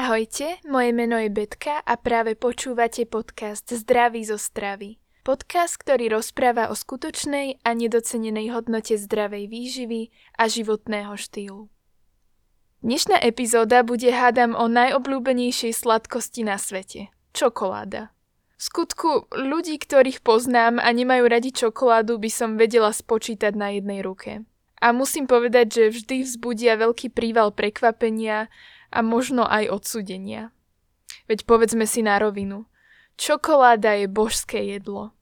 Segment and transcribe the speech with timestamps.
[0.00, 4.96] Ahojte, moje meno je Betka a práve počúvate podcast Zdraví zo stravy.
[5.20, 10.08] Podcast, ktorý rozpráva o skutočnej a nedocenenej hodnote zdravej výživy
[10.40, 11.68] a životného štýlu.
[12.80, 18.08] Dnešná epizóda bude hádam o najobľúbenejšej sladkosti na svete– čokoláda.
[18.56, 24.00] V skutku, ľudí, ktorých poznám a nemajú radi čokoládu, by som vedela spočítať na jednej
[24.00, 24.48] ruke.
[24.80, 28.48] A musím povedať, že vždy vzbudia veľký príval prekvapenia
[28.88, 30.50] a možno aj odsudenia.
[31.28, 32.64] Veď povedzme si na rovinu.
[33.20, 35.12] Čokoláda je božské jedlo.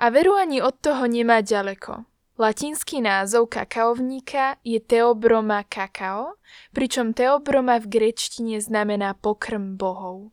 [0.00, 2.08] A veru ani od toho nemá ďaleko.
[2.38, 6.38] Latinský názov kakaovníka je Teobroma kakao,
[6.70, 10.30] pričom Teobroma v grečtine znamená pokrm bohov.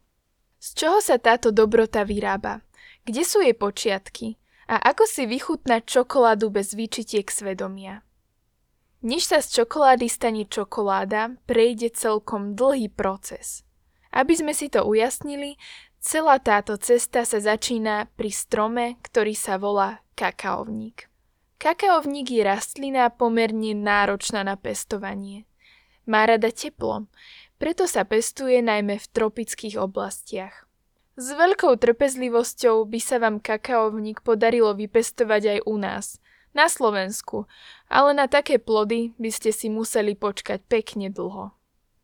[0.62, 2.62] Z čoho sa táto dobrota vyrába?
[3.10, 4.38] Kde sú jej počiatky?
[4.70, 8.06] A ako si vychutnať čokoládu bez výčitiek svedomia?
[9.06, 13.62] Než sa z čokolády stane čokoláda, prejde celkom dlhý proces.
[14.10, 15.62] Aby sme si to ujasnili,
[16.02, 21.06] celá táto cesta sa začína pri strome, ktorý sa volá kakaovník.
[21.62, 25.46] Kakaovník je rastlina pomerne náročná na pestovanie.
[26.10, 27.06] Má rada teplo,
[27.62, 30.66] preto sa pestuje najmä v tropických oblastiach.
[31.14, 36.06] S veľkou trpezlivosťou by sa vám kakaovník podarilo vypestovať aj u nás–
[36.56, 37.46] na Slovensku,
[37.92, 41.52] ale na také plody by ste si museli počkať pekne dlho.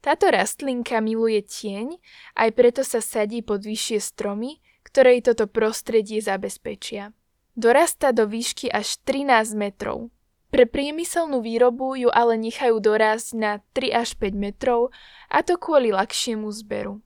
[0.01, 1.95] Táto rastlinka miluje tieň,
[2.35, 7.13] aj preto sa sadí pod vyššie stromy, ktoré toto prostredie zabezpečia.
[7.53, 10.09] Dorasta do výšky až 13 metrov.
[10.51, 14.91] Pre priemyselnú výrobu ju ale nechajú dorásť na 3 až 5 metrov
[15.31, 16.99] a to kvôli ľahšiemu zberu.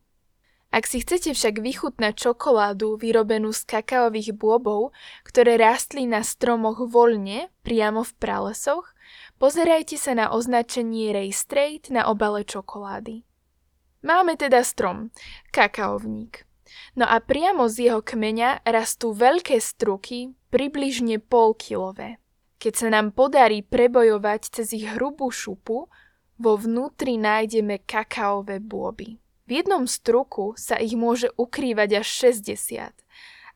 [0.75, 4.91] Ak si chcete však vychutnať čokoládu vyrobenú z kakaových bôbov,
[5.23, 8.91] ktoré rástli na stromoch voľne, priamo v pralesoch,
[9.39, 13.23] pozerajte sa na označenie Ray Straight na obale čokolády.
[14.03, 15.15] Máme teda strom,
[15.55, 16.43] kakaovník.
[16.99, 22.19] No a priamo z jeho kmeňa rastú veľké struky, približne polkilové.
[22.59, 25.87] Keď sa nám podarí prebojovať cez ich hrubú šupu,
[26.35, 29.23] vo vnútri nájdeme kakaové bôby.
[29.45, 32.97] V jednom struku sa ich môže ukrývať až 60.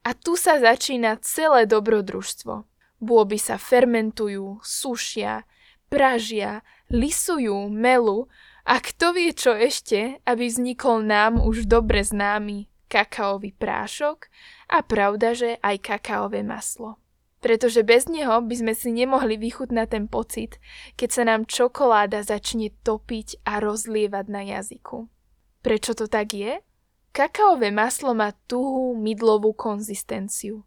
[0.06, 2.70] A tu sa začína celé dobrodružstvo.
[3.02, 5.50] Bôby sa fermentujú, sušia,
[5.90, 6.62] pražia,
[6.94, 8.30] lisujú, melu
[8.70, 14.30] a kto vie čo ešte, aby vznikol nám už dobre známy kakaový prášok
[14.70, 17.02] a pravda, že aj kakaové maslo.
[17.40, 20.62] Pretože bez neho by sme si nemohli vychutnať ten pocit,
[21.00, 25.10] keď sa nám čokoláda začne topiť a rozlievať na jazyku.
[25.60, 26.64] Prečo to tak je?
[27.12, 30.64] Kakaové maslo má tuhú mydlovú konzistenciu.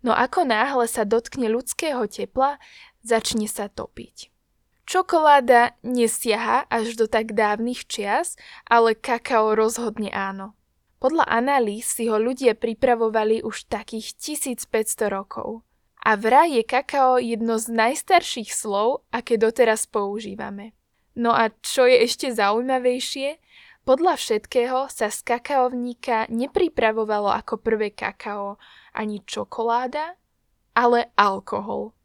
[0.00, 2.56] No ako náhle sa dotkne ľudského tepla,
[3.04, 4.32] začne sa topiť.
[4.88, 8.34] Čokoláda nesiaha až do tak dávnych čias,
[8.66, 10.58] ale kakao rozhodne áno.
[10.98, 15.62] Podľa analýz si ho ľudia pripravovali už takých 1500 rokov.
[16.00, 20.72] A vraj je kakao jedno z najstarších slov, aké doteraz používame.
[21.14, 23.36] No a čo je ešte zaujímavejšie,
[23.88, 28.60] podľa všetkého sa z kakaovníka nepripravovalo ako prvé kakao
[28.92, 30.20] ani čokoláda,
[30.76, 31.96] ale alkohol.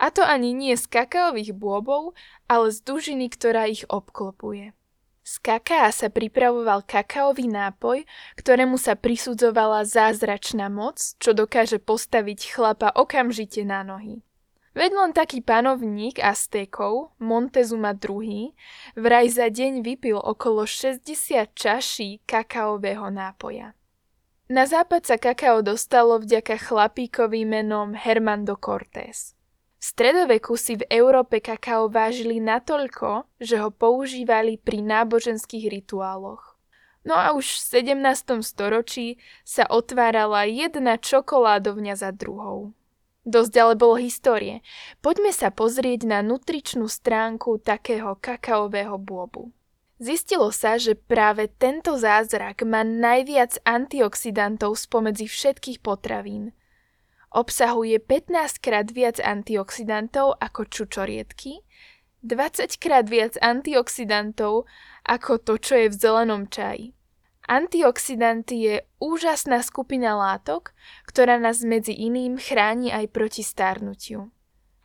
[0.00, 2.16] A to ani nie z kakaových bôbov,
[2.48, 4.72] ale z dužiny, ktorá ich obklopuje.
[5.20, 8.08] Z kaká sa pripravoval kakaový nápoj,
[8.40, 14.24] ktorému sa prisudzovala zázračná moc, čo dokáže postaviť chlapa okamžite na nohy.
[14.70, 18.54] Veď len taký panovník Aztékov, Montezuma II,
[18.94, 21.02] vraj za deň vypil okolo 60
[21.58, 23.74] čaší kakaového nápoja.
[24.50, 29.34] Na západ sa kakao dostalo vďaka chlapíkovi menom Hermando Cortés.
[29.78, 36.58] V stredoveku si v Európe kakao vážili natoľko, že ho používali pri náboženských rituáloch.
[37.00, 38.44] No a už v 17.
[38.44, 42.76] storočí sa otvárala jedna čokoládovňa za druhou.
[43.30, 44.58] Dosť ale bolo histórie.
[44.98, 49.54] Poďme sa pozrieť na nutričnú stránku takého kakaového bôbu.
[50.02, 56.50] Zistilo sa, že práve tento zázrak má najviac antioxidantov spomedzi všetkých potravín.
[57.30, 61.62] Obsahuje 15 krát viac antioxidantov ako čučoriedky,
[62.26, 64.66] 20 krát viac antioxidantov
[65.06, 66.98] ako to, čo je v zelenom čaji.
[67.50, 70.70] Antioxidanty je úžasná skupina látok,
[71.02, 74.30] ktorá nás medzi iným chráni aj proti starnutiu.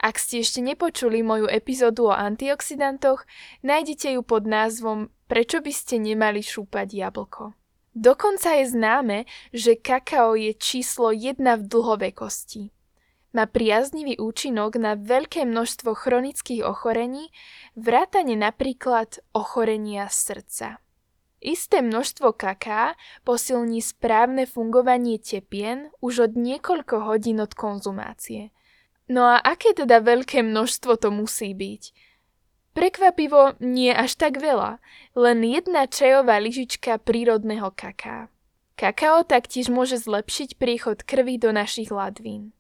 [0.02, 3.30] Ak ste ešte nepočuli moju epizódu o antioxidantoch,
[3.62, 7.54] nájdete ju pod názvom Prečo by ste nemali šúpať jablko.
[7.94, 9.18] Dokonca je známe,
[9.54, 12.74] že kakao je číslo 1 v dlhovekosti.
[13.38, 17.30] Má priaznivý účinok na veľké množstvo chronických ochorení,
[17.78, 20.85] vrátane napríklad ochorenia srdca.
[21.44, 22.96] Isté množstvo kaká
[23.28, 28.56] posilní správne fungovanie tepien už od niekoľko hodín od konzumácie.
[29.06, 31.84] No a aké teda veľké množstvo to musí byť?
[32.76, 34.84] Prekvapivo nie až tak veľa,
[35.16, 38.28] len jedna čajová lyžička prírodného kaká.
[38.76, 42.52] Kakao taktiež môže zlepšiť príchod krvi do našich ladvín.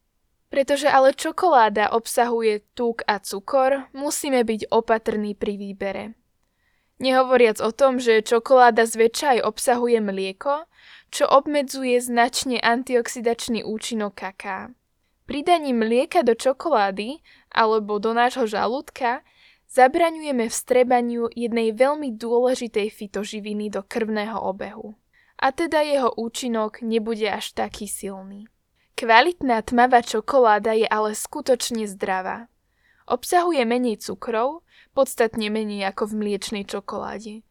[0.47, 6.03] Pretože ale čokoláda obsahuje tuk a cukor, musíme byť opatrní pri výbere.
[6.95, 10.63] Nehovoriac o tom, že čokoláda zväčša aj obsahuje mlieko,
[11.11, 14.71] čo obmedzuje značne antioxidačný účinok kaká.
[15.25, 17.19] Pridaním mlieka do čokolády
[17.51, 19.25] alebo do nášho žalúdka
[19.71, 24.95] zabraňujeme vstrebaniu jednej veľmi dôležitej fitoživiny do krvného obehu.
[25.35, 28.47] A teda jeho účinok nebude až taký silný.
[28.95, 32.47] Kvalitná tmavá čokoláda je ale skutočne zdravá.
[33.05, 34.64] Obsahuje menej cukrov,
[34.95, 37.43] podstatne menej ako v mliečnej čokoláde.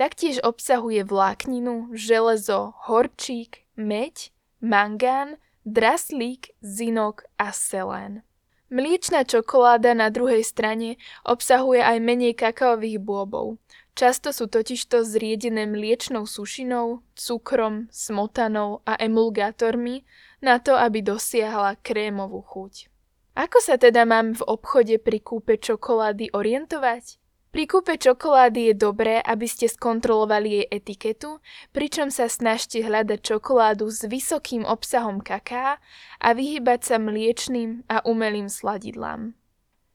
[0.00, 4.32] Taktiež obsahuje vlákninu, železo, horčík, meď,
[4.64, 5.36] mangán,
[5.68, 8.24] draslík, zinok a selén.
[8.66, 13.62] Mliečná čokoláda na druhej strane obsahuje aj menej kakaových bôbov.
[13.96, 20.04] Často sú totižto zriedené mliečnou sušinou, cukrom, smotanou a emulgátormi
[20.44, 22.92] na to, aby dosiahla krémovú chuť.
[23.36, 27.20] Ako sa teda mám v obchode pri kúpe čokolády orientovať?
[27.52, 31.44] Pri kúpe čokolády je dobré, aby ste skontrolovali jej etiketu,
[31.76, 35.76] pričom sa snažte hľadať čokoládu s vysokým obsahom kaká
[36.16, 39.36] a vyhybať sa mliečným a umelým sladidlám.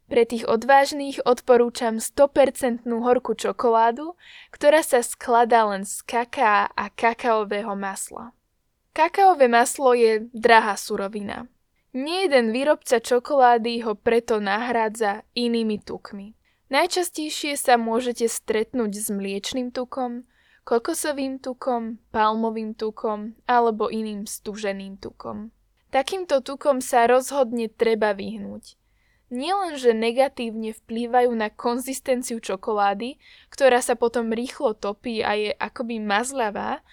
[0.06, 4.14] Pre tých odvážnych odporúčam 100% horkú čokoládu,
[4.54, 8.38] ktorá sa skladá len z kaká a kakaového masla.
[8.94, 11.50] Kakaové maslo je drahá surovina.
[11.92, 16.40] Nie jeden výrobca čokolády ho preto nahrádza inými tukmi.
[16.72, 20.24] Najčastejšie sa môžete stretnúť s mliečným tukom,
[20.64, 25.52] kokosovým tukom, palmovým tukom alebo iným stuženým tukom.
[25.92, 28.80] Takýmto tukom sa rozhodne treba vyhnúť.
[29.32, 33.20] Nielenže negatívne vplývajú na konzistenciu čokolády,
[33.52, 36.84] ktorá sa potom rýchlo topí a je akoby mazľavá,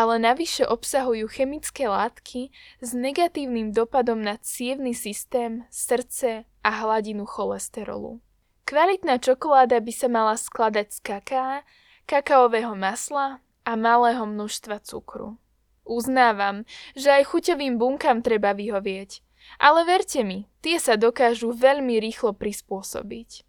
[0.00, 2.48] ale navyše obsahujú chemické látky
[2.80, 8.24] s negatívnym dopadom na cievny systém, srdce a hladinu cholesterolu.
[8.64, 11.68] Kvalitná čokoláda by sa mala skladať z kaká,
[12.08, 15.36] kakaového masla a malého množstva cukru.
[15.84, 16.64] Uznávam,
[16.96, 19.20] že aj chuťovým bunkám treba vyhovieť,
[19.60, 23.44] ale verte mi, tie sa dokážu veľmi rýchlo prispôsobiť.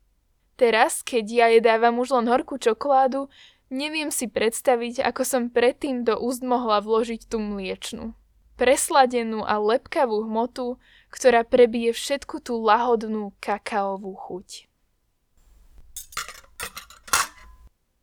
[0.59, 3.31] Teraz, keď ja jedávam už len horkú čokoládu,
[3.71, 8.11] Neviem si predstaviť, ako som predtým do úst mohla vložiť tú mliečnu.
[8.59, 10.75] Presladenú a lepkavú hmotu,
[11.07, 14.70] ktorá prebije všetku tú lahodnú kakaovú chuť.